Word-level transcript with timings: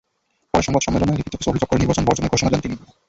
পরে 0.53 0.63
সংবাদ 0.63 0.81
সম্মেলনে 0.83 1.11
লিখিত 1.11 1.33
কিছু 1.33 1.49
অভিযোগ 1.49 1.67
করে 1.69 1.81
নির্বাচন 1.81 2.05
বর্জনের 2.05 2.33
ঘোষণা 2.33 2.51
দেন 2.51 2.61
তিনি। 2.63 2.75